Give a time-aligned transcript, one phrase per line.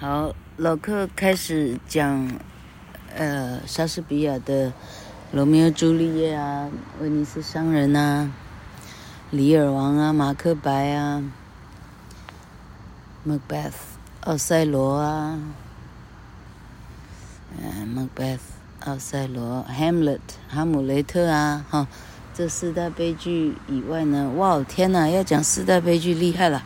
[0.00, 2.30] 好，老克开始讲，
[3.16, 4.68] 呃，莎士比亚的
[5.32, 6.70] 《罗密欧朱丽叶》啊，
[7.02, 8.30] 《威尼斯商人》啊，
[9.36, 11.20] 《李尔王》啊，《马克白》啊，
[13.28, 13.70] 《Macbeth》
[14.20, 15.40] 奥赛罗啊，
[17.60, 18.36] 嗯，《Macbeth》
[18.84, 20.18] 奥赛罗，《Hamlet》
[20.48, 21.88] 哈姆雷特啊，哈，
[22.32, 26.62] 这四大悲剧以外呢，哇，天哪，要讲四大悲剧厉害了。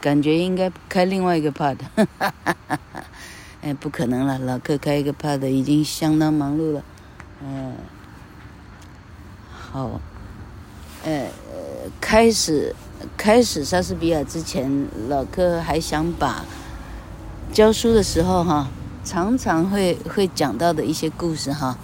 [0.00, 1.76] 感觉应该开另外一个 part，
[3.60, 6.84] 哎，不可能了，老克开一个 part 已经相当忙碌了，
[7.42, 7.74] 嗯，
[9.50, 10.00] 好，
[11.04, 11.26] 呃，
[12.00, 12.74] 开始
[13.16, 16.44] 开始莎士比亚之前，老克还想把
[17.52, 18.68] 教书的时候哈，
[19.04, 21.76] 常常会会讲到的一些故事哈，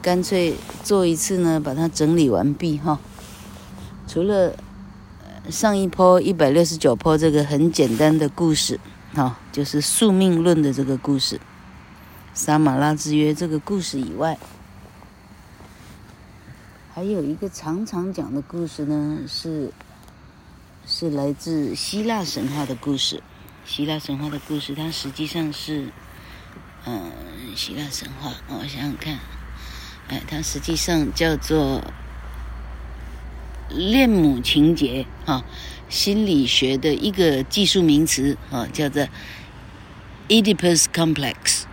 [0.00, 0.54] 干脆
[0.84, 3.00] 做一次呢，把它整理完毕哈，
[4.06, 4.54] 除了。
[5.50, 8.80] 上一波一百六十九波这个很简单的故事，
[9.14, 11.40] 哈，就是宿命论的这个故事，
[12.34, 14.36] 撒马拉之约这个故事以外，
[16.92, 19.72] 还有一个常常讲的故事呢，是
[20.84, 23.22] 是来自希腊神话的故事。
[23.64, 25.88] 希腊神话的故事，它实际上是，
[26.86, 27.12] 嗯，
[27.54, 29.18] 希腊神话，我想想看，
[30.08, 31.82] 哎，它实际上叫做。
[33.68, 35.44] 恋母情结，哈，
[35.88, 39.08] 心理学的一个技术名词，哈，叫做
[40.28, 41.64] Oedipus complex，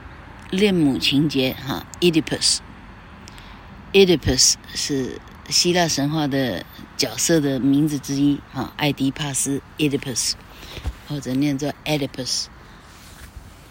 [0.50, 6.66] 恋母情结，哈，Oedipus，Oedipus 是希腊神话的
[6.98, 10.34] 角色的名字之一，哈，爱迪帕斯，Oedipus，
[11.08, 12.46] 或者念作 Oedipus。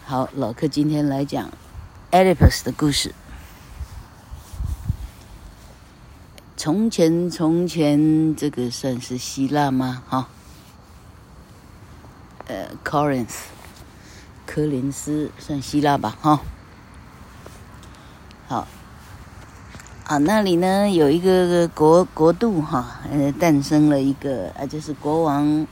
[0.05, 1.51] 好，老克今天来讲
[2.11, 3.13] Oedipus 的故事。
[6.63, 10.01] 从前，从前，这个算是希腊吗？
[10.07, 10.29] 哈，
[12.47, 13.35] 呃，Corinth，
[14.45, 16.17] 科林斯算希腊吧？
[16.21, 16.39] 哈，
[18.47, 18.65] 好，
[20.05, 25.67] 啊，那里呢有一个国国度哈，呃，诞生了一个啊，就是国王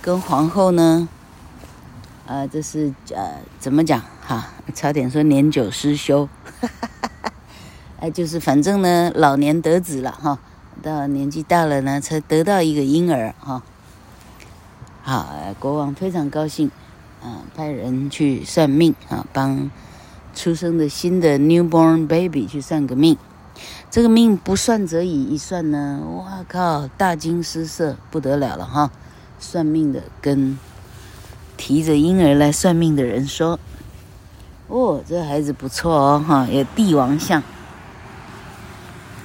[0.00, 1.08] 跟皇后呢，
[2.28, 4.52] 啊，这是呃，怎么讲哈？
[4.72, 6.28] 差点说年久失修。
[6.60, 6.88] 哈哈
[8.10, 10.38] 就是反正呢，老年得子了哈，
[10.82, 13.62] 到年纪大了呢，才得到一个婴儿哈。
[15.02, 16.70] 好，国王非常高兴，
[17.22, 19.70] 啊，派人去算命啊，帮
[20.34, 23.16] 出生的新的 newborn baby 去算个命。
[23.90, 28.90] 这个命不算则已，一算呢，哇靠，大惊失色，不得了了哈。
[29.38, 30.58] 算命的跟
[31.56, 33.58] 提着婴儿来算命的人说
[34.68, 37.42] ：“哦，这孩子不错哦，哈，有帝王相。”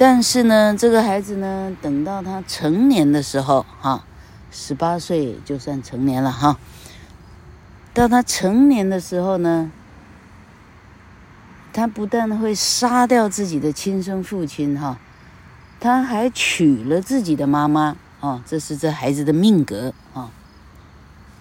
[0.02, 4.04] 但是呢，这个孩子呢，等到他成年的时候，哈，
[4.50, 6.58] 十八岁就算成年了哈。
[7.94, 9.72] 到他成年的时候呢，
[11.72, 14.98] 他不但会杀掉自己的亲生父亲哈，
[15.80, 20.32] 他还娶了自己的妈妈啊，这是这孩子的命格啊。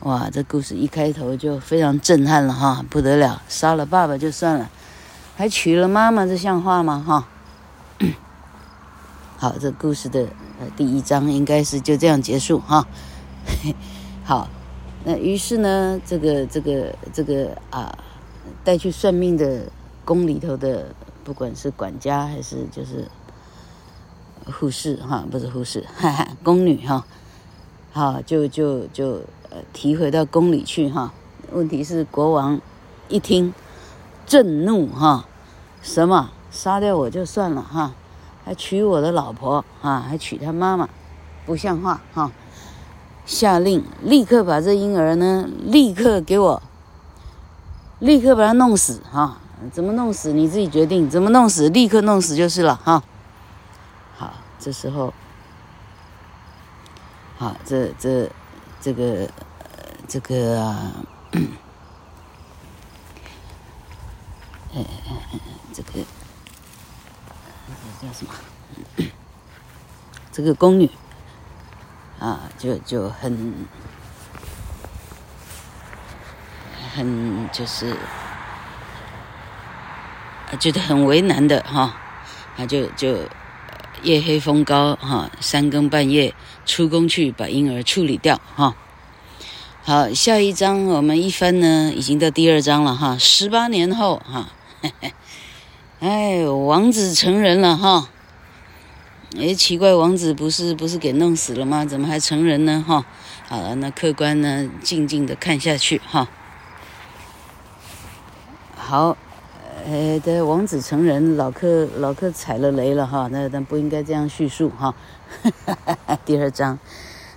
[0.01, 4.69] 哇，这故事一开头就非常震撼了哈，不得了，杀了爸爸就算了，
[5.35, 7.03] 还娶了妈妈，这像话吗？
[7.07, 7.27] 哈。
[9.41, 10.21] 好，这故事的
[10.61, 12.87] 呃第一章应该是就这样结束哈。
[14.23, 14.47] 好，
[15.03, 17.97] 那于是呢，这个这个这个啊，
[18.63, 19.63] 带去算命的
[20.05, 23.09] 宫里头的，不管是管家还是就是
[24.45, 27.07] 护士哈，不是护士，哈哈，宫女哈，
[27.93, 31.15] 好，就就就呃提回到宫里去哈。
[31.51, 32.61] 问题是国王
[33.09, 33.55] 一听，
[34.27, 35.27] 震怒哈，
[35.81, 37.95] 什么杀掉我就算了哈。
[38.51, 40.89] 还娶我的老婆啊，还娶他妈妈，
[41.47, 42.33] 不像话哈！
[43.25, 46.61] 下令立刻把这婴儿呢，立刻给我，
[48.01, 49.39] 立刻把他弄死哈！
[49.71, 53.05] 怎么弄死你自己决定，怎么弄死立刻弄死就是了哈！
[54.17, 55.15] 好，这时候，
[57.39, 58.29] 好，这这
[58.81, 59.29] 这个
[60.09, 60.93] 这个啊，
[64.75, 64.85] 呃，
[65.73, 66.05] 这个。
[68.03, 68.33] 叫什么？
[70.41, 70.89] 这个宫女
[72.19, 73.55] 啊，就就很
[76.95, 77.95] 很就是
[80.59, 81.95] 觉得很为难的哈，
[82.57, 83.19] 他就就
[84.03, 86.35] 夜黑风高哈，三更半夜
[86.65, 88.75] 出宫去把婴儿处理掉哈。
[89.83, 94.49] 好，下一章我们一翻呢，已经到第二章了哈，十八年后哈。
[94.81, 95.13] 嘿 嘿
[96.01, 98.09] 哎，王子成人了哈！
[99.39, 101.85] 哎，奇怪，王子不是不是给弄死了吗？
[101.85, 102.85] 怎么还成人呢？
[102.85, 103.07] 哈，
[103.49, 106.27] 好了，那客官呢，静静的看下去哈。
[108.75, 109.17] 好，
[109.87, 114.93] 呃，的王子成人，老客老客踩了雷了哈，那但不应该这样叙述哈。
[116.27, 116.77] 第二章，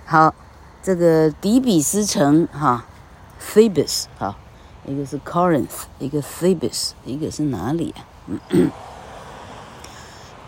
[0.04, 0.34] 好，
[0.82, 2.86] 这个底比斯城哈
[3.40, 4.36] ，Thebes 哈，
[4.84, 8.02] 一个是 Corinth，一个 Thebes，一个是哪里啊？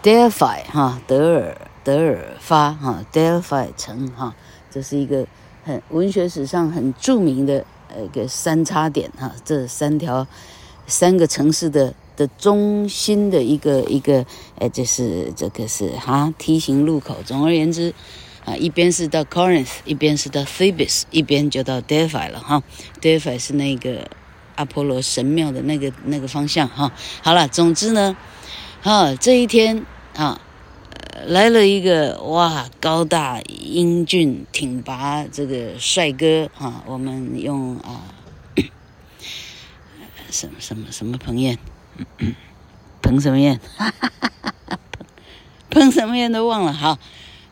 [0.06, 4.36] 嗯 Delphi 哈，德尔德尔发哈，Delphi 城哈，
[4.70, 5.26] 这是一个
[5.64, 10.24] 很文学史上很著名的呃一个三叉点哈，这三条
[10.86, 14.24] 三个城市的的中心的一个一个
[14.60, 17.16] 呃，这是这个是哈梯形路口。
[17.24, 17.92] 总而言之
[18.44, 22.62] 啊，一边是到 Corinth，一边是到 Thebes，一边就到 Delphi 了哈。
[23.00, 24.08] Delphi 是那个
[24.54, 26.92] 阿波罗神庙的那个那个方向哈。
[27.24, 28.16] 好了，总之呢，
[28.80, 29.84] 哈这一天。
[30.16, 30.40] 啊，
[31.26, 36.82] 来了一个哇，高大英俊挺拔这个帅哥啊！
[36.86, 38.14] 我们用啊，
[40.32, 41.58] 什么什么什么彭晏，
[43.02, 43.60] 彭什么晏，
[45.68, 46.98] 彭什么燕都忘了哈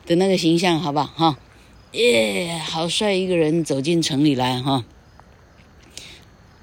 [0.07, 1.05] 的那个形象，好不好？
[1.05, 1.37] 哈，
[1.91, 4.83] 耶，好帅一个人走进城里来哈。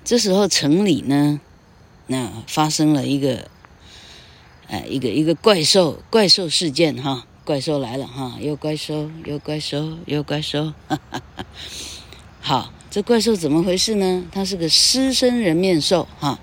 [0.03, 1.41] 这时候城里呢，
[2.09, 3.49] 那发生了一个。
[4.73, 11.45] 哎，一个一个怪兽怪兽事件哈，怪兽来了哈，又怪兽又怪兽又怪兽，哈哈哈。
[12.41, 14.25] 好，这怪兽怎么回事呢？
[14.33, 16.41] 它是个狮身人面兽哈，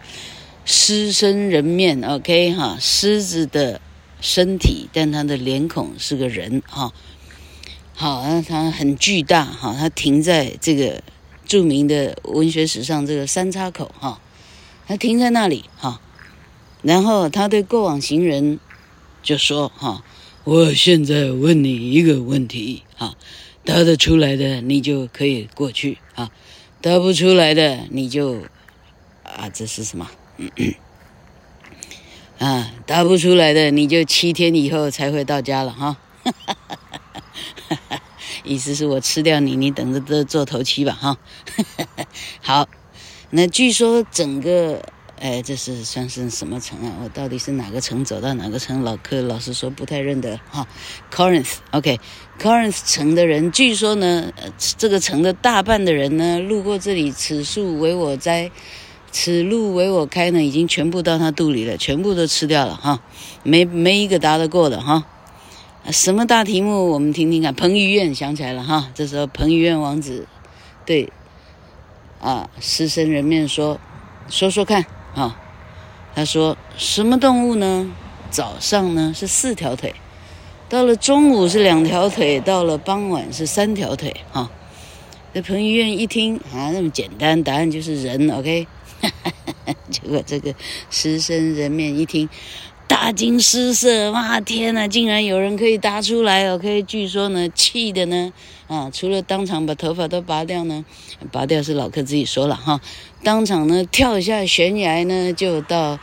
[0.64, 3.82] 狮身人面，OK 哈，狮子的
[4.22, 6.94] 身体，但它的脸孔是个人哈。
[7.96, 11.02] 好，那它很巨大哈，它停在这个
[11.48, 14.22] 著名的文学史上这个三叉口哈，
[14.86, 16.00] 它停在那里哈。
[16.82, 18.58] 然后他对过往行人
[19.22, 20.02] 就说：“哈，
[20.46, 23.16] 我现在问你一个问题，哈，
[23.66, 26.32] 答得出来的你就可以过去，啊，
[26.82, 28.44] 答不出来的你就，
[29.24, 30.10] 啊，这是什么？
[32.40, 35.98] 啊，答不出来的你就七天以后才会到家了，哈，
[38.46, 41.18] 意思是我吃掉你，你等着做头七吧，哈，
[42.42, 42.70] 好，
[43.32, 44.82] 那据说整个。”
[45.22, 46.96] 哎，这是算是什么城啊？
[47.04, 48.84] 我到底是哪个城走到哪个城？
[48.84, 50.66] 老柯老实说不太认得哈。
[51.14, 54.32] Corinth，OK，Corinth 城的人，据说呢，
[54.78, 58.50] 这个城的大半的人呢，路过这里，此树为我栽，
[59.12, 63.02] 此路为我开呢，已经全部到他肚里了，全部都吃掉了哈，
[63.44, 65.06] 没没一个答得过的哈。
[65.92, 66.92] 什么大题目？
[66.92, 67.54] 我们听听看。
[67.54, 70.28] 彭于晏想起来了哈，这时候彭于晏王子
[70.86, 71.12] 对
[72.22, 73.78] 啊狮身人面说，
[74.30, 74.86] 说说看。
[75.16, 75.38] 啊、
[76.16, 77.92] 他说什么动物呢？
[78.30, 79.96] 早上呢是四条腿，
[80.70, 84.16] 到了中午是两条腿，到了傍晚是三条腿。
[84.32, 84.50] 哈、
[85.34, 88.30] 这彭于晏一听啊，那么简单，答案就是人。
[88.30, 88.68] OK，
[89.90, 90.54] 结果这个
[90.92, 92.30] 狮身人面一听。
[92.90, 94.88] 大惊失色，哇天哪！
[94.88, 96.58] 竟然有人可以答出来哦！
[96.58, 98.34] 可以据说呢，气的呢，
[98.68, 100.84] 啊，除了当场把头发都拔掉呢，
[101.32, 102.82] 拔掉是老客自己说了哈，
[103.24, 106.00] 当场呢跳下悬崖呢，就到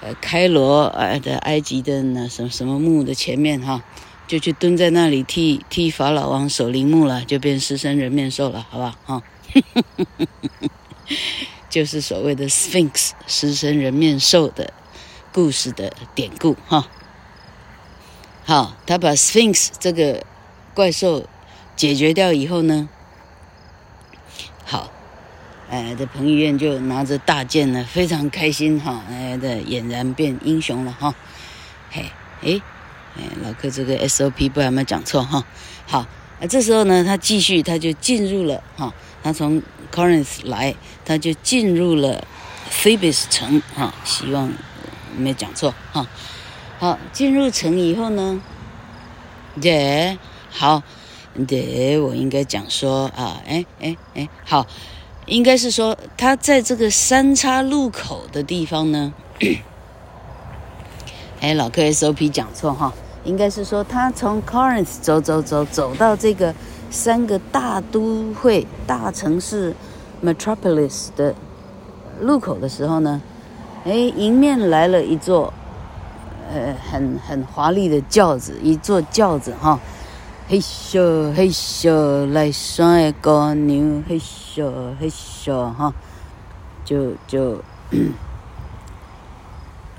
[0.00, 3.84] 呃开罗呃的埃及的那什么什么墓的前面哈，
[4.26, 9.22] 就去蹲在那里替替法老王守陵墓了，就变狮身人面兽了，好吧哈，
[11.68, 14.72] 就是所谓的 Sphinx 狮身人面兽的。
[15.32, 16.86] 故事的典故哈，
[18.44, 20.24] 好，他把 Sphinx 这个
[20.74, 21.26] 怪兽
[21.76, 22.88] 解决掉以后呢，
[24.64, 24.90] 好，
[25.70, 31.14] 哎，这彭于晏就拿着大剑呢，非常开心哈，哎的俨然变英雄了哈，
[31.90, 32.10] 嘿，
[32.42, 32.60] 哎，
[33.16, 35.44] 哎，老哥这个 SOP 不知道有没有讲错哈，
[35.86, 36.06] 好，
[36.40, 39.62] 那这时候呢，他继续他就进入了哈，他从
[39.94, 42.26] Corinth 来，他就进入了
[42.68, 44.52] Thebes 城哈，希望。
[45.16, 46.06] 没讲错哈，
[46.78, 48.40] 好，进入城以后呢，
[49.60, 50.18] 对，
[50.50, 50.82] 好，
[51.46, 54.66] 对，我应该讲说啊，哎哎哎，好，
[55.26, 59.12] 应该是说他在这个三叉路口的地方呢，
[61.40, 62.92] 哎，老客 SOP 讲错哈，
[63.24, 66.54] 应该是说他从 Corinth 走走走走到这个
[66.90, 69.74] 三个大都会大城市
[70.24, 71.34] Metropolis 的
[72.20, 73.20] 路口的时候呢。
[73.82, 75.54] 哎，迎面来了一座，
[76.52, 79.80] 呃，很很华丽的轿子，一座轿子哈，
[80.46, 84.70] 嘿咻嘿咻，来双个牛，嘿咻
[85.00, 85.94] 嘿咻哈，
[86.84, 87.62] 就就，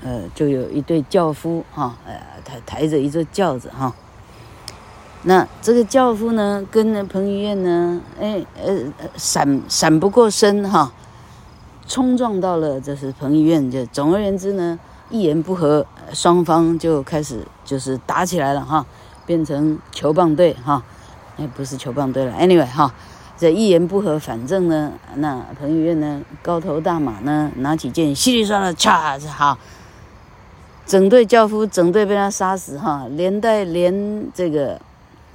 [0.04, 3.92] 呃，就有一对轿夫哈，呃，抬抬着一座轿子哈。
[5.24, 8.76] 那这个轿夫呢，跟彭于晏呢，哎呃
[9.16, 10.92] 闪闪不过身哈。
[11.92, 14.78] 冲撞到了这是彭于晏，就总而言之呢，
[15.10, 15.84] 一言不合，
[16.14, 18.86] 双方就开始就是打起来了哈，
[19.26, 20.82] 变成球棒队哈，
[21.36, 22.94] 那不是球棒队了，anyway 哈，
[23.36, 29.58] 这一言不合，反正呢，那彭于晏呢高头大马呢拿起剑，稀里唰啦嚓，好，
[30.86, 34.80] 整队轿夫整队被他杀死哈，连带连这个，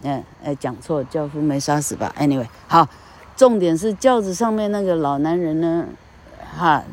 [0.01, 2.87] 哎哎讲错，轿夫没杀死吧？anyway 好。
[3.35, 5.85] 重点是轿子上面那个老男人呢，
[6.55, 6.83] 哈，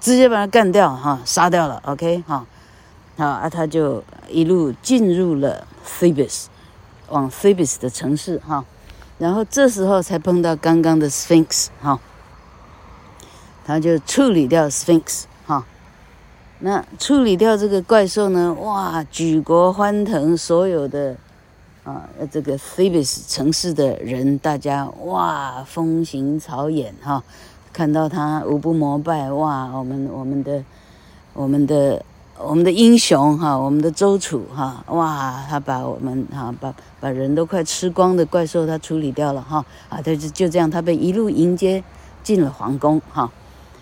[0.00, 2.44] 直接把他干掉，哈，杀掉了，OK，哈，
[3.16, 6.46] 好啊，他就一路进入了 Thebes，
[7.08, 8.64] 往 Thebes 的城市，哈，
[9.18, 11.98] 然后这时候才碰到刚刚的 Sphinx，哈，
[13.64, 15.64] 他就处理掉 Sphinx，哈，
[16.58, 21.16] 那处理掉这个怪兽呢，哇，举国欢腾，所有的。
[21.84, 27.24] 啊，这个 Thebes 城市的人，大家哇，风行草偃哈，
[27.78, 30.64] 看到他无不膜拜哇，我们我们的
[31.32, 32.04] 我们的
[32.36, 41.84] 我们的英雄哈，我们的周楚哈，哇，他把我们哈把把人都快吃光的怪兽他处理掉了哈，啊，他就就这样，他被一路迎接
[42.24, 43.30] 进了皇宫哈，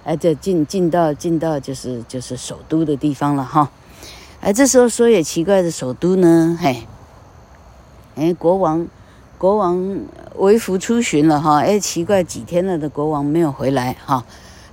[0.04, 3.70] 哎，这进进到进到就是就是首都的地方了哈，
[4.42, 6.86] 哎，这时候说也奇怪的首都呢，嘿。
[8.16, 8.86] 哎，国王，
[9.38, 10.00] 国王
[10.38, 14.24] 微服出巡了哈，哎，奇怪，几天了的国王没有回来哈，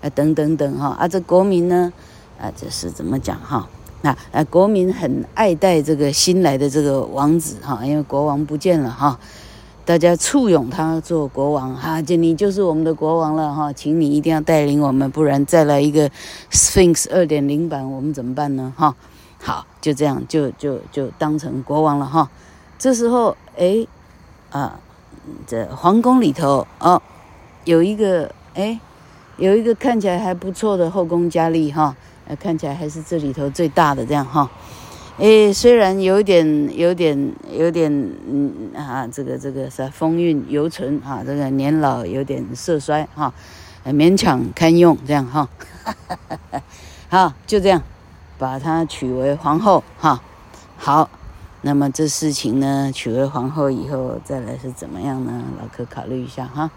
[0.02, 1.92] 啊，等等等哈，啊，这国民呢，
[2.40, 3.68] 啊，这是怎么讲哈？
[4.02, 9.18] 那啊，国民很爱戴这个新来的这个王子哈，因为国王不见了哈，
[9.86, 16.10] 大家簇拥他做国王哈，就你就是我们的国王了哈，请你一定要带领我们，不然再来一个
[16.52, 18.94] Sphinx 二点零版，我们怎么办呢哈？
[19.42, 22.30] 好，就这样，就就就当成国王了哈。
[22.78, 23.86] 这时候，哎，
[24.52, 24.80] 啊，
[25.48, 27.02] 这皇宫里头哦，
[27.66, 28.80] 有一个哎，
[29.38, 31.96] 有一个看起来还不错的后宫佳丽哈，
[32.40, 34.50] 看起来还是这里头最大的这样哈，
[35.18, 37.92] 哎，虽然有点有点有点
[38.30, 43.34] 嗯啊，这个这个是风韵犹存啊，这个年老有点色衰哈，
[43.86, 45.48] 勉强堪用这样哈，
[47.10, 47.82] 好，就这样
[48.38, 50.22] 把她娶为皇后哈，
[50.78, 51.10] 好。
[51.66, 55.42] 那么这事情呢，娶为皇后以后再来是怎么样呢？
[55.62, 56.70] 老柯考虑一下哈。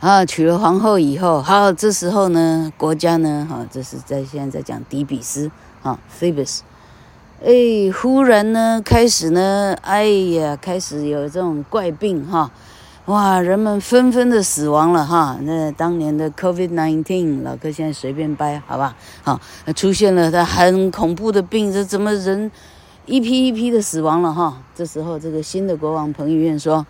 [0.00, 5.50] 啊，娶了皇后以后，好，这时候呢，国家呢，哈，这是在现在在讲底比斯
[5.82, 6.60] 啊，Thebes，
[7.42, 12.50] 哎，忽然呢，开始呢，哎呀，开始有这种怪病哈，
[13.04, 15.38] 哇，人们纷纷的死亡了哈。
[15.42, 18.96] 那当年的 COVID-19，老柯现在随便掰，好吧？
[19.22, 19.38] 好，
[19.76, 22.50] 出现了它很恐怖的病，这怎么人？
[23.06, 26.86] 一批一批的死亡了哈，这时候这个新的国王彭于晏说：“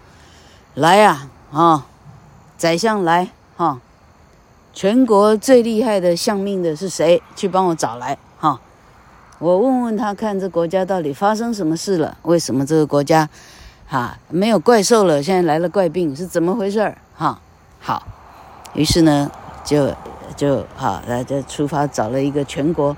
[0.74, 1.86] 来呀，啊，
[2.56, 3.80] 宰相来哈，
[4.72, 7.20] 全国最厉害的相命的是谁？
[7.34, 8.60] 去帮我找来哈，
[9.40, 12.16] 我问问他看这国家到底发生什么事了？
[12.22, 13.28] 为什么这个国家
[13.88, 15.20] 哈没有怪兽了？
[15.20, 16.94] 现在来了怪病是怎么回事？
[17.16, 17.40] 哈，
[17.80, 18.06] 好，
[18.74, 19.28] 于是呢
[19.64, 19.92] 就
[20.36, 22.96] 就好，来就出发找了一个全国，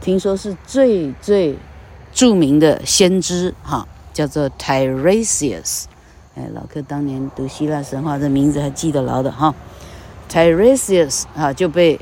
[0.00, 1.58] 听说是最最。”
[2.14, 5.86] 著名的先知哈，叫做 Tiresias，
[6.36, 9.52] 哎，老柯当年读希腊神话，这名字还记得牢的哈。
[10.30, 12.00] Tiresias 啊，就被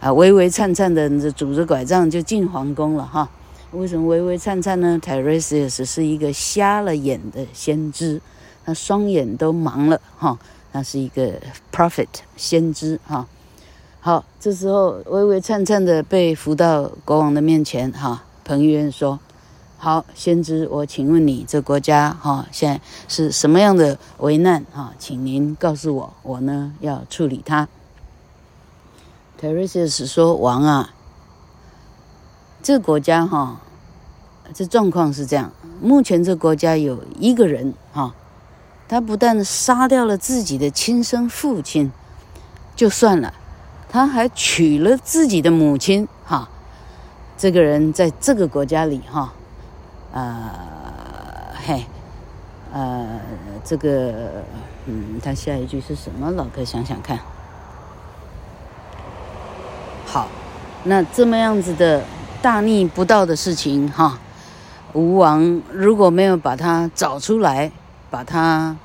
[0.00, 3.28] 啊巍巍颤颤的拄着拐杖就进皇宫了哈。
[3.72, 8.22] 为什么巍巍颤颤呢？Tiresias 是一个瞎了眼的先知，
[8.64, 10.38] 他双眼都盲了哈，
[10.72, 11.34] 他是一个
[11.70, 13.26] prophet 先知哈。
[14.00, 19.20] 好，这时候巍巍颤颤的被扶到国王的面前哈，彭于晏说。
[19.84, 24.92] 好，先知，我请问你，这国家哈现在是什么样的危难哈？
[24.96, 27.66] 请您告诉我，我呢要处理它。
[29.40, 30.94] Tiresias 说：“王啊，
[32.62, 33.60] 这个国家哈，
[34.54, 38.14] 这状况是这样，目前这国家有一个人哈，
[38.86, 41.90] 他不但杀掉了自己的亲生父亲，
[42.76, 43.34] 就算了，
[43.88, 46.48] 他还娶了自己的母亲哈。
[47.36, 49.32] 这个人在这个国家里哈。”
[50.12, 50.52] 啊、
[51.54, 51.86] 呃，嘿，
[52.72, 53.18] 呃，
[53.64, 54.44] 这个，
[54.84, 56.30] 嗯，他下一句是什么？
[56.32, 57.18] 老哥想想看。
[60.04, 60.28] 好，
[60.84, 62.04] 那这么样子的
[62.42, 64.18] 大逆不道的事情，哈，
[64.92, 67.72] 吴王如果没有把他找出来，
[68.10, 68.76] 把他，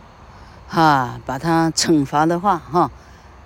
[0.70, 2.90] 哈，把他惩罚的话，哈，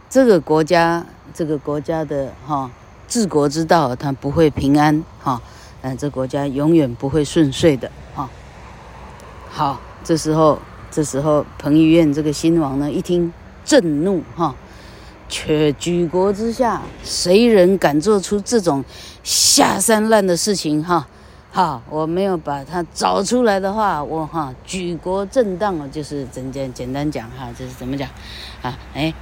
[0.08, 2.70] 这个国家，这个国家的哈
[3.08, 5.42] 治国之道，他不会平安，哈。
[5.82, 8.30] 嗯，这国家永远不会顺遂的啊！
[9.50, 10.60] 好，这时候，
[10.92, 13.34] 这时候，彭于晏这个新王呢，一听
[13.66, 14.56] 震怒哈，
[15.28, 18.84] 却举国之下，谁人敢做出这种
[19.24, 20.84] 下三滥的事情？
[20.84, 21.08] 哈，
[21.52, 28.08] 好，我没有把它找出来的话，我哈举国震荡了，就是简简简单讲哈，就是怎么讲
[28.62, 28.78] 啊？
[28.94, 29.14] 哎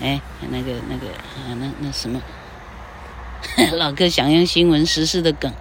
[0.00, 2.20] 哎，那个那个啊，那那什么，
[3.78, 5.52] 老哥想用新闻时事的梗，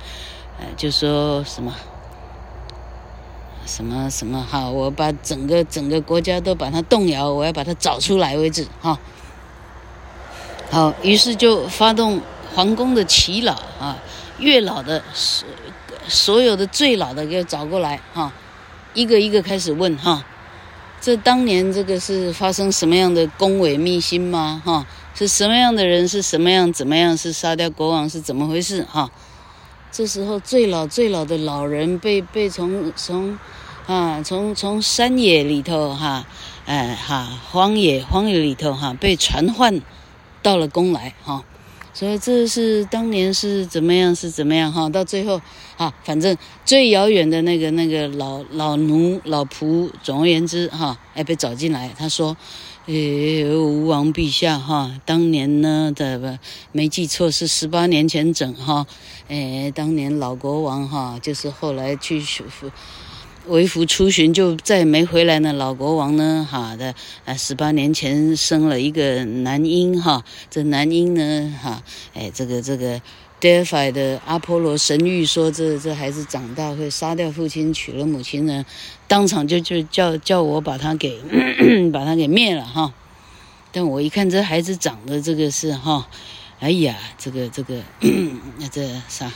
[0.77, 1.75] 就说什么
[3.65, 8.97] 什么什么哈，我把整个整个国家都把它动摇，我要把它找出来为止哈。
[10.69, 12.21] 好，于是就发动
[12.53, 13.97] 皇宫的耆老啊，
[14.39, 15.47] 月老的所
[16.07, 18.33] 所有的最老的给找过来哈，
[18.93, 20.25] 一个一个开始问哈，
[20.99, 24.61] 这当年这个是发生什么样的宫闱秘辛吗？
[24.65, 26.07] 哈，是什么样的人？
[26.07, 26.71] 是什么样？
[26.73, 27.15] 怎么样？
[27.15, 28.09] 是杀掉国王？
[28.09, 28.85] 是怎么回事？
[28.89, 29.11] 哈，
[29.91, 33.37] 这时候最老最老的老人被被从从
[33.85, 36.25] 啊从从山野里头哈，
[36.65, 39.81] 哎哈荒野荒野里头哈被传唤。
[40.43, 41.43] 到了宫来哈，
[41.93, 45.39] 所以这是当年是怎么样是怎么样哈，到最后
[45.77, 52.35] 啊，反正最遥远的那个那个老老奴老仆，总而言之哈，哎被找进来，他说，
[52.87, 56.39] 诶，吴王陛下哈，当年呢的
[56.71, 58.87] 没记错是十八年前整哈，
[59.27, 62.21] 哎，当年老国王哈，就是后来去。
[63.47, 65.51] 微服出巡就再没回来呢。
[65.51, 66.93] 老国王呢，哈的，
[67.25, 71.81] 呃，十八年前生了一个男婴，哈，这男婴呢，哈，
[72.13, 73.01] 哎，这个这个
[73.41, 78.63] Delphi 的阿波罗神谕说，这这孩子长大会杀掉父亲，娶了母亲呢，
[79.07, 81.19] 当场就就叫叫我把他给
[81.91, 82.93] 把他给灭了，哈。
[83.71, 86.07] 但我一看这孩子长得这个是哈，
[86.59, 87.81] 哎呀，这个这个
[88.59, 89.31] 那 这啥？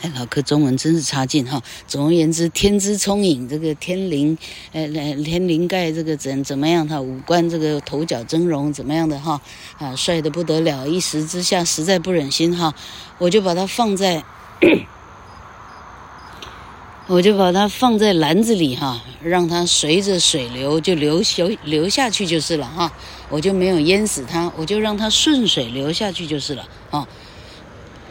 [0.00, 1.60] 哎，老柯中文真是差劲哈！
[1.88, 4.38] 总而言之，天资聪颖，这个天灵，
[4.70, 4.86] 呃，
[5.24, 6.86] 天灵盖这个怎怎么样？
[6.86, 9.40] 他五官这个头角峥嵘怎么样的哈？
[9.78, 10.86] 啊，帅的不得了！
[10.86, 12.72] 一时之下实在不忍心哈，
[13.18, 14.22] 我就把它放在，
[17.08, 22.92] 我就把它放在篮子里哈，让它随着水流就流流流下去就是了哈。
[23.30, 27.08] 我就没有淹死它，我就让它顺水流下去就是了啊。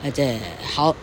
[0.03, 0.37] 哎，对，
[0.75, 0.93] 好。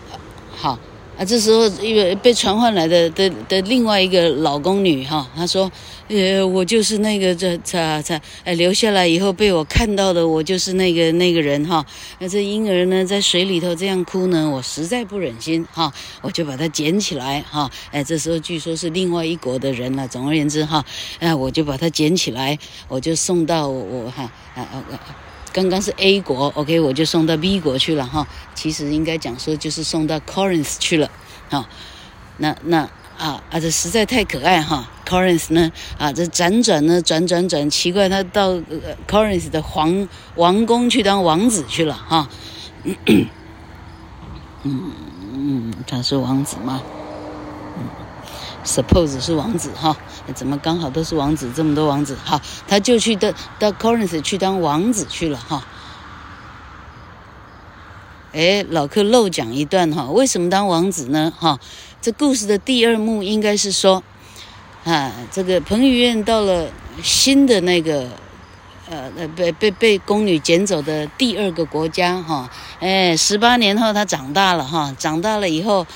[0.64, 0.78] 好
[1.18, 5.70] 啊，这时候因为被传唤来的的的另外一个老宫女哈，她说
[6.08, 11.84] ：“呃，我就是那个这这这，哎，留下来以后被我看到的，我就是那个那个人哈。
[12.18, 17.70] 那这婴儿呢，在水里头这样哭呢，我实在不忍心哈，我就把它捡起来哈。
[17.90, 20.08] 哎，这时候据说是另外一国的人了。
[20.08, 20.82] 总而言之哈，
[21.18, 24.22] 哎，我就把它捡起来，我就送到我，我哈
[24.54, 28.26] 啊啊啊。”刚刚是 A 国，OK，我就送到 B 国去了哈。
[28.56, 31.08] 其实应该讲说就是送到 Corinth 去了，
[31.48, 31.68] 啊，
[32.38, 32.78] 那那
[33.16, 34.90] 啊啊，这实在太可爱哈。
[35.06, 42.28] Corinth 呢啊，这辗转呢转转转，奇怪，他到、呃、Corinth 的皇王宫去当王子去了哈。
[42.82, 43.28] 嗯
[44.64, 46.82] 嗯，他是王子吗？
[48.64, 49.96] ，Suppose 是王子哈。
[50.34, 51.50] 怎么刚好都是王子？
[51.54, 55.62] 这么多王子，哈，他就去到到 Corinth 去当王子去了哈。
[58.32, 61.32] 哎，老克漏讲一段哈，为什么当王子呢？
[61.38, 61.60] 哈，
[62.00, 64.02] 这故事的第二幕应该是说，
[64.84, 66.68] 啊，这个彭于晏到了
[67.02, 68.08] 新的那个，
[68.88, 72.50] 呃，被被被宫女捡走的第二个国家哈。
[72.80, 75.86] 哎，十八年后他长大了哈，长大了以后。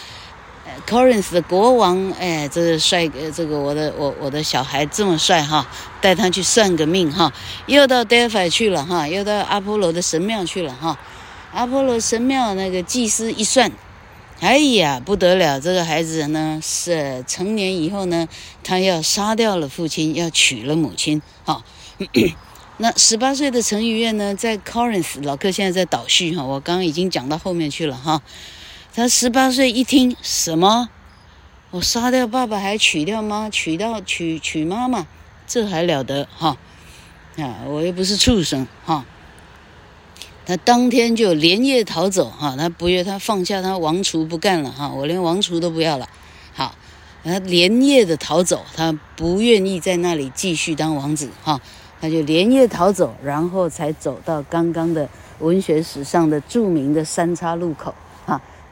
[0.87, 5.67] Corinth 的国王，哎，这个帅哥，这个我的我我的小孩这么帅哈，
[6.01, 7.33] 带他去算个命哈，
[7.67, 10.99] 又到 Delphi 去了哈，又到阿波罗的神庙去了哈，
[11.53, 13.71] 阿波罗神庙那个祭司一算，
[14.41, 18.27] 哎呀不得了，这个孩子呢是成年以后呢，
[18.63, 21.63] 他要杀掉了父亲，要娶了母亲，哈，
[22.79, 28.23] 那十八岁的陈于晏呢，在 Corinth，老克现在在倒叙哈，我刚刚已经讲到后面去了哈。
[28.99, 30.89] 他十八岁一听什么，
[31.71, 35.07] 我杀掉爸爸还娶掉妈，娶到娶娶妈妈，
[35.47, 36.57] 这还了得哈？
[37.37, 39.05] 啊，我又不是畜生哈！
[40.45, 46.09] 他当天就连夜逃走哈，他不愿他放下他王厨不干了哈，我连王厨都不要了。
[46.53, 46.75] 好，
[47.23, 51.61] 他连夜的逃走，他不愿意在那里继续当王子哈，
[52.01, 55.09] 他就连夜逃走，然后才走到刚刚的
[55.39, 57.95] 文学史上的著名的三叉路口。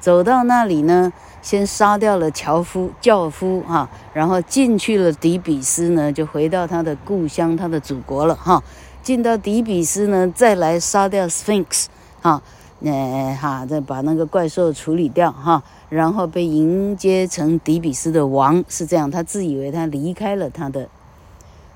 [0.06, 8.62] 走到那里呢，先杀掉了樵夫、轿夫哈，然后进去了底比斯呢，就回到他的故乡、他的祖国了哈。
[9.02, 11.86] 进到底比斯呢，再来杀掉 Sphinx
[12.22, 12.40] 哈，
[12.84, 19.10] 呃哈，再把那个怪兽处理掉哈，然后被迎接成底比斯的王，是这样。
[19.10, 20.88] 他自以为他离开了他的、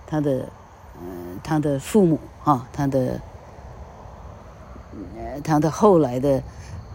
[0.07, 0.49] 他的、
[0.95, 1.03] 呃
[1.43, 3.21] 他的父母哈，他的
[5.17, 6.41] 呃他的后来的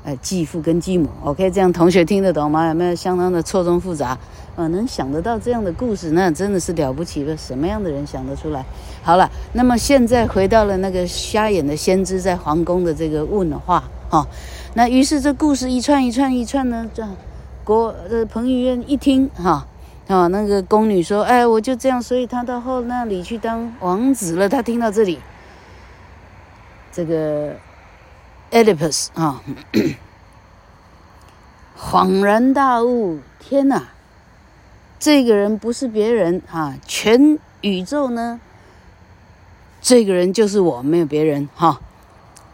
[0.06, 2.68] 呃继父跟继母，OK，这样同学听得懂吗？
[2.68, 4.18] 有没有相当的错综复杂？
[4.56, 7.36] 呃，能想得到这样的故事，那真的是了不起了。
[7.36, 8.64] 什么样的人想得出来？
[9.04, 14.26] 好了，那么现在回到了那个瞎眼的先知在皇宫的这个问话，哈、
[14.76, 17.06] 那于是这故事一串一串一串呢，这
[17.66, 19.68] 国呃彭于晏一听，哈、
[20.08, 25.20] 啊、那个宫女说：“哎，我就这样，所以他到后那里去当王子了。”他听到这里，
[26.94, 27.56] 这个
[28.56, 29.42] Oedipus 啊，
[31.78, 33.90] 恍然大悟：天哪，
[34.98, 36.78] 这个人不是别人啊！
[36.88, 38.40] 全宇宙呢，
[39.82, 41.82] 这个人就是我，没有别人哈、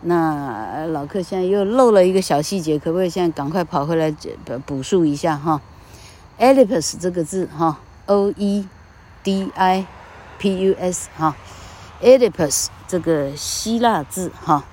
[0.01, 4.09] 那老客现在又漏了一个小细节，可不可以现在赶快跑回来
[4.43, 5.51] 补补述一下哈？
[5.51, 5.61] 哦
[6.39, 8.67] Oedipus 这个字哈，O E
[9.21, 9.85] D I
[10.39, 11.35] P U S 哈
[12.01, 14.63] ，Oedipus 这个希腊字哈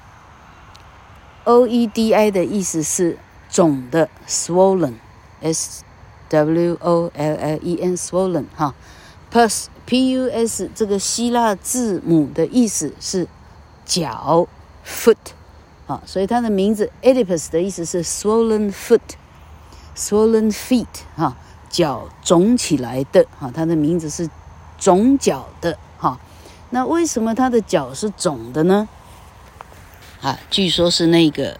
[1.49, 3.17] ，O E D I 的意思是
[3.49, 5.83] 肿的，swollen，S
[6.29, 8.75] W O L L E N swollen 哈
[9.33, 13.27] ，Pus P U S 这个希腊字母的意思是
[13.87, 14.47] 脚
[14.87, 15.17] ，foot
[15.87, 21.35] 啊，所以它的名字 Oedipus 的意思是 swollen foot，swollen feet 哈。
[21.71, 24.31] 脚肿起来的哈，它的名字是
[24.79, 26.19] 肿脚的哈。
[26.71, 28.89] 那为什么它的脚是肿的呢？
[30.21, 31.51] 啊，据说是那个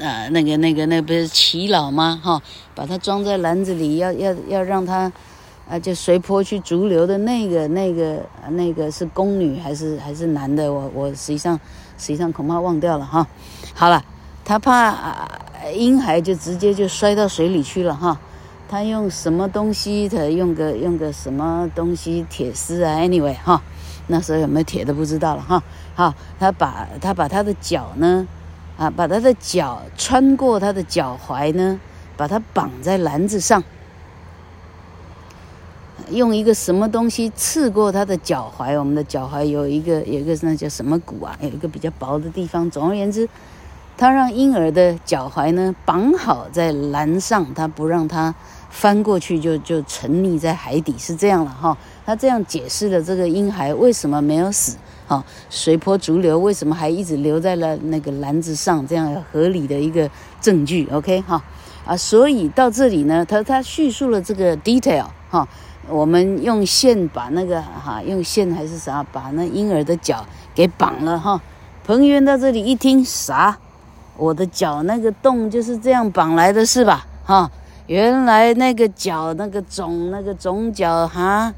[0.00, 2.20] 啊，那个那个那、不是齐老吗？
[2.22, 2.40] 哈，
[2.74, 5.12] 把它装在篮子里，要要要让它
[5.68, 10.72] 啊，就随波去逐流的那个那个那个是宫女还是还是男的？
[10.72, 11.58] 我我实际上
[11.98, 13.26] 实际上恐怕忘掉了哈。
[13.74, 14.04] 好了，
[14.44, 15.28] 他怕啊
[15.74, 18.18] 婴孩就直接就摔到水里去了哈。
[18.68, 20.08] 他用什么东西？
[20.08, 22.24] 他用个用个什么东西？
[22.30, 23.62] 铁丝啊，anyway 哈，
[24.06, 25.62] 那时候有没有铁都不知道了哈。
[25.94, 28.26] 好，他把他把他的脚呢，
[28.76, 31.80] 啊，把他的脚穿过他的脚踝呢，
[32.16, 33.62] 把它绑在篮子上，
[36.10, 38.78] 用一个什么东西刺过他的脚踝？
[38.78, 41.36] 我们的脚踝有一个有一个那叫什么骨啊？
[41.40, 42.70] 有一个比较薄的地方。
[42.70, 43.28] 总而言之，
[43.96, 48.34] 他让婴儿的脚踝呢绑好在篮上，他不让他。
[48.74, 51.76] 翻过去就就沉溺在海底，是这样了哈。
[52.04, 60.10] 他这样解释了这个婴孩为什么没有死，哈，随波逐流，为什么还一直留在了那个篮子上，这样合理的一个
[60.40, 61.40] 证据，OK 哈
[61.86, 65.46] 啊，所以到这里呢，他他叙述了这个 detail 哈，
[65.88, 71.40] 我们用线把那个哈用线还是啥把那婴儿的脚给绑了哈。
[71.84, 73.56] 彭于晏到这里一听啥，
[74.16, 77.06] 我的脚那个洞就是这样绑来的是吧？
[77.24, 77.48] 哈。
[77.86, 81.52] 原来那个脚那个肿那个肿脚哈，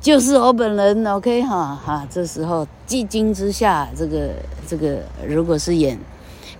[0.00, 2.06] 就是我本人，OK 哈哈。
[2.10, 4.30] 这时候既惊之下，这个
[4.66, 5.98] 这个如果是演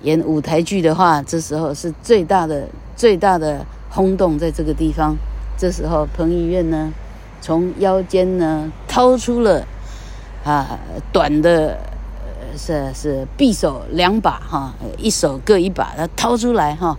[0.03, 5.17] 演舞台剧的话，这时候是最大的最大的轰动在这个地方。
[5.57, 6.93] 这时候彭于晏呢，
[7.41, 9.65] 从腰间呢掏出了
[10.45, 10.79] 啊
[11.11, 11.79] 短的
[12.59, 16.95] 是是匕首两把哈，一手各一把，他掏出来哈。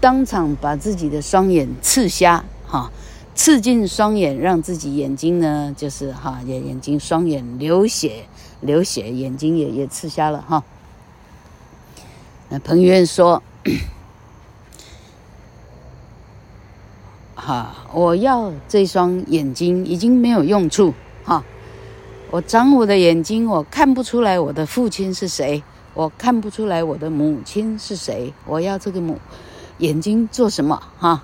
[0.00, 2.90] 当场把自己的双眼刺瞎，哈，
[3.34, 8.24] 刺进双眼，让自己眼睛呢，就是哈眼眼睛双眼流血
[8.62, 10.64] 流血，眼睛也也刺瞎了哈。
[12.48, 13.42] 那彭于晏说
[17.36, 21.44] ：“哈，我要这双眼睛已经没有用处，哈，
[22.30, 29.18] 我长我的眼睛，我看不出来我的父亲是谁，我看不出来我的母亲是谁，我要这个母。”
[29.80, 30.80] 眼睛做什么？
[30.98, 31.22] 哈，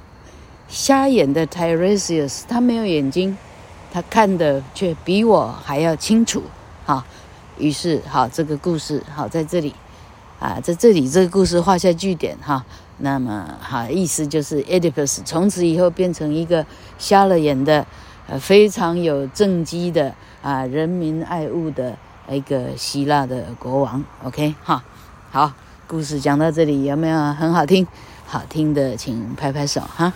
[0.69, 3.37] 瞎眼的 Tiresias 他没有眼睛，
[3.93, 6.43] 他看的却比我还要清楚。
[6.85, 7.05] 哈，
[7.59, 9.75] 于是好，这个故事好在这里
[10.41, 12.65] 啊，在这里这个故事画下句点哈。
[12.99, 16.65] 那么哈，意思就是 Oedipus 从此以后变成一个
[16.99, 17.87] 瞎了眼的，
[18.27, 21.95] 呃，非常有政绩的啊，人民爱物的
[22.31, 24.03] 一个希腊的国王。
[24.25, 24.83] OK 哈，
[25.31, 25.53] 好，
[25.87, 27.87] 故事讲到这里有没有很好听？
[28.29, 30.13] 好听的，请拍拍手哈。